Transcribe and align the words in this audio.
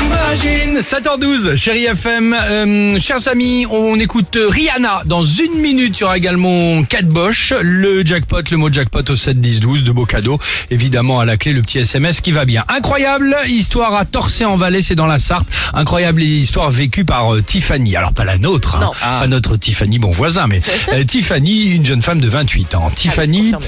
T'imagines 0.00 0.78
7h12, 0.78 1.56
chérie 1.56 1.84
FM. 1.84 2.34
Euh, 2.34 2.98
chers 2.98 3.28
amis, 3.28 3.66
on 3.70 4.00
écoute 4.00 4.38
Rihanna. 4.48 5.02
Dans 5.04 5.22
une 5.22 5.60
minute, 5.60 5.98
il 5.98 6.00
y 6.00 6.04
aura 6.04 6.16
également 6.16 6.82
Cat 6.84 7.02
Bosch, 7.02 7.52
le 7.60 8.04
jackpot, 8.04 8.40
le 8.50 8.56
mot 8.56 8.72
jackpot 8.72 9.02
au 9.10 9.16
7 9.16 9.38
10 9.38 9.60
12, 9.60 9.84
de 9.84 9.92
beaux 9.92 10.06
cadeaux. 10.06 10.38
Évidemment, 10.70 11.20
à 11.20 11.26
la 11.26 11.36
clé, 11.36 11.52
le 11.52 11.60
petit 11.60 11.80
SMS 11.80 12.22
qui 12.22 12.32
va 12.32 12.46
bien. 12.46 12.64
Incroyable 12.68 13.36
histoire 13.48 13.94
à 13.94 14.06
Torcé 14.06 14.44
en 14.46 14.56
Valais, 14.56 14.80
c'est 14.80 14.94
dans 14.94 15.06
la 15.06 15.18
Sarthe. 15.18 15.48
Incroyable 15.74 16.22
histoire 16.22 16.70
vécue 16.70 17.04
par 17.04 17.34
euh, 17.34 17.42
Tiffany. 17.42 17.94
Alors, 17.96 18.12
pas 18.14 18.24
la 18.24 18.38
nôtre, 18.38 18.76
hein. 18.76 18.80
Non. 18.80 18.92
pas 18.98 19.26
notre 19.26 19.56
Tiffany 19.56 19.98
bon 19.98 20.12
voisin, 20.12 20.46
mais 20.46 20.62
euh, 20.94 21.04
Tiffany, 21.04 21.64
une 21.64 21.84
jeune 21.84 22.00
femme 22.02 22.20
de 22.20 22.28
28 22.28 22.74
ans. 22.74 22.90
Tiffany, 22.94 23.52
ah 23.54 23.58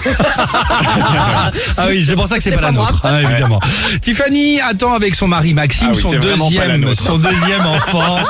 oui, 1.88 2.04
c'est 2.06 2.14
pour 2.14 2.28
ça 2.28 2.36
que 2.36 2.42
c'est 2.42 2.52
pas, 2.52 2.60
la 2.60 2.72
nôtre, 2.72 3.04
hein, 3.04 3.20
évidemment. 3.20 3.58
Tiffany 4.00 4.60
attend 4.60 4.94
avec 4.94 5.14
son 5.14 5.28
mari 5.28 5.54
Maxime 5.54 5.88
Ah 5.90 5.94
oui, 5.94 6.02
son 6.02 6.10
pas 6.10 6.18
deuxième, 6.18 6.94
son 6.94 7.18
deuxième 7.18 7.66
enfant. 7.66 8.18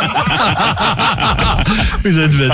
Vous 2.04 2.18
êtes 2.18 2.32
bête. 2.32 2.52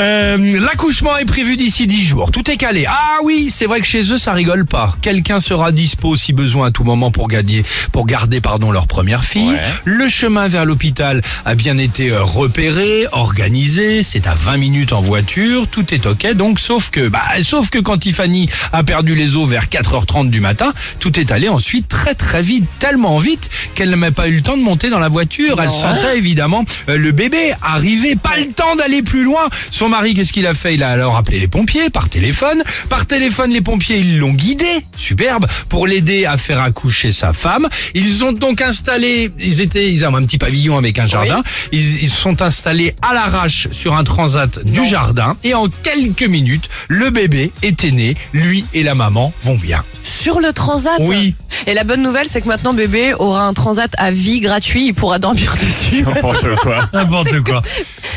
Euh, 0.00 0.60
L'accouchement 0.60 1.16
est 1.16 1.24
prévu 1.24 1.56
d'ici 1.56 1.86
10 1.86 2.04
jours. 2.04 2.30
Tout 2.30 2.50
est 2.50 2.56
calé. 2.56 2.86
Ah 2.88 3.18
oui, 3.22 3.48
c'est 3.50 3.66
vrai 3.66 3.80
que 3.80 3.86
chez 3.86 4.12
eux 4.12 4.18
ça 4.18 4.32
rigole 4.32 4.66
pas. 4.66 4.94
Quelqu'un 5.02 5.40
sera 5.40 5.72
dispo 5.72 6.16
si 6.16 6.32
besoin 6.32 6.68
à 6.68 6.70
tout 6.70 6.84
moment 6.84 7.10
pour 7.10 7.28
gagner, 7.28 7.64
pour 7.92 8.06
garder 8.06 8.40
pardon 8.40 8.70
leur 8.70 8.86
première 8.86 9.24
fille. 9.24 9.50
Ouais. 9.50 9.60
Le 9.84 10.08
chemin 10.08 10.48
vers 10.48 10.64
l'hôpital 10.64 11.22
a 11.44 11.54
bien 11.54 11.78
été 11.78 12.10
euh, 12.10 12.22
repéré, 12.22 13.06
organisé. 13.12 14.02
C'est 14.02 14.26
à 14.26 14.34
20 14.34 14.56
minutes 14.58 14.92
en 14.92 15.00
voiture. 15.00 15.66
Tout 15.68 15.92
est 15.94 16.06
ok. 16.06 16.32
Donc 16.34 16.60
sauf 16.60 16.90
que, 16.90 17.08
bah, 17.08 17.22
sauf 17.42 17.70
que 17.70 17.78
quand 17.78 17.98
Tiffany 17.98 18.43
a 18.72 18.82
perdu 18.82 19.14
les 19.14 19.36
os 19.36 19.48
vers 19.48 19.66
4h30 19.66 20.30
du 20.30 20.40
matin, 20.40 20.72
tout 21.00 21.18
est 21.18 21.32
allé 21.32 21.48
ensuite 21.48 21.88
très 21.88 22.14
très 22.14 22.42
vite, 22.42 22.64
tellement 22.78 23.18
vite 23.18 23.50
qu'elle 23.74 23.90
n'a 23.90 23.96
même 23.96 24.14
pas 24.14 24.28
eu 24.28 24.36
le 24.36 24.42
temps 24.42 24.56
de 24.56 24.62
monter 24.62 24.90
dans 24.90 25.00
la 25.00 25.08
voiture. 25.08 25.60
Elle 25.60 25.70
sentait 25.70 26.16
évidemment 26.16 26.64
euh, 26.88 26.96
le 26.96 27.12
bébé 27.12 27.52
arriver, 27.62 28.16
pas 28.16 28.36
le 28.36 28.48
temps 28.48 28.76
d'aller 28.76 29.02
plus 29.02 29.24
loin. 29.24 29.48
Son 29.70 29.88
mari, 29.88 30.14
qu'est-ce 30.14 30.32
qu'il 30.32 30.46
a 30.46 30.54
fait? 30.54 30.74
Il 30.74 30.82
a 30.82 30.90
alors 30.90 31.16
appelé 31.16 31.38
les 31.38 31.48
pompiers 31.48 31.90
par 31.90 32.08
téléphone. 32.08 32.62
Par 32.88 33.06
téléphone, 33.06 33.50
les 33.50 33.60
pompiers, 33.60 33.98
ils 33.98 34.18
l'ont 34.18 34.32
guidé, 34.32 34.66
superbe, 34.96 35.46
pour 35.68 35.86
l'aider 35.86 36.26
à 36.26 36.36
faire 36.36 36.60
accoucher 36.60 37.12
sa 37.12 37.32
femme. 37.32 37.68
Ils 37.94 38.24
ont 38.24 38.32
donc 38.32 38.60
installé, 38.60 39.30
ils 39.38 39.60
étaient, 39.60 39.92
ils 39.92 40.04
ont 40.06 40.14
un 40.14 40.24
petit 40.24 40.38
pavillon 40.38 40.76
avec 40.78 40.98
un 40.98 41.06
jardin. 41.06 41.42
Ils, 41.72 42.10
sont 42.14 42.42
installés 42.42 42.94
à 43.02 43.12
l'arrache 43.12 43.68
sur 43.72 43.96
un 43.96 44.04
transat 44.04 44.64
du 44.64 44.86
jardin 44.86 45.36
et 45.42 45.54
en 45.54 45.68
quelques 45.68 46.22
minutes, 46.22 46.68
le 46.88 47.10
bébé 47.10 47.50
était 47.62 47.90
né. 47.90 48.16
Lui 48.34 48.64
et 48.74 48.82
la 48.82 48.94
maman 48.96 49.32
vont 49.42 49.54
bien. 49.56 49.82
Sur 50.02 50.40
le 50.40 50.52
transat 50.52 50.96
Oui. 51.00 51.34
Et 51.68 51.72
la 51.74 51.84
bonne 51.84 52.02
nouvelle, 52.02 52.26
c'est 52.28 52.42
que 52.42 52.48
maintenant 52.48 52.74
bébé 52.74 53.14
aura 53.14 53.46
un 53.46 53.52
transat 53.54 53.90
à 53.96 54.10
vie 54.10 54.40
gratuit, 54.40 54.88
il 54.88 54.92
pourra 54.94 55.18
dormir 55.20 55.54
dessus. 55.60 56.02
N'importe 56.04 56.56
quoi. 56.56 56.88
N'importe 56.92 57.40
quoi. 57.42 57.54
Non, 57.54 57.62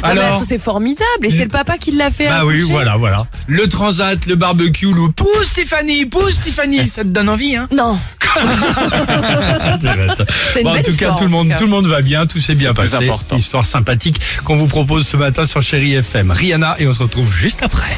mais 0.04 0.10
Alors. 0.10 0.24
attends, 0.38 0.44
c'est 0.48 0.58
formidable 0.58 1.06
et 1.24 1.30
c'est 1.30 1.44
le 1.44 1.50
papa 1.50 1.78
qui 1.78 1.92
l'a 1.92 2.10
fait 2.12 2.28
Bah 2.28 2.42
oui, 2.46 2.56
accoucher. 2.58 2.72
voilà, 2.74 2.98
voilà. 2.98 3.28
Le 3.46 3.68
transat, 3.70 4.26
le 4.26 4.36
barbecue, 4.36 4.92
le 4.92 5.12
pousse 5.12 5.54
Tiffany, 5.54 6.08
pousse 6.08 6.40
Tiffany, 6.42 6.88
ça 6.88 7.04
te 7.04 7.10
donne 7.10 7.30
envie, 7.30 7.56
hein 7.56 7.68
Non, 7.76 7.98
c'est 10.54 10.62
une 10.62 10.64
Bon, 10.64 10.70
en 10.72 10.74
belle 10.74 10.84
tout 10.84 10.96
cas, 10.96 11.12
tout 11.14 11.24
le 11.24 11.28
en 11.28 11.30
monde, 11.30 11.48
tout 11.48 11.52
cas. 11.54 11.58
tout 11.58 11.64
le 11.66 11.70
monde 11.72 11.88
va 11.88 12.02
bien, 12.02 12.26
tout 12.26 12.40
s'est 12.40 12.56
bien 12.56 12.74
plus 12.74 12.90
passé. 12.90 13.06
important. 13.06 13.36
Histoire 13.38 13.66
sympathique 13.66 14.20
qu'on 14.44 14.58
vous 14.58 14.68
propose 14.68 15.08
ce 15.08 15.16
matin 15.18 15.46
sur 15.46 15.62
Chéri 15.62 15.94
FM. 15.94 16.32
Rihanna 16.32 16.76
et 16.80 16.88
on 16.88 16.94
se 16.94 17.04
retrouve 17.04 17.32
juste 17.34 17.62
après. 17.64 17.98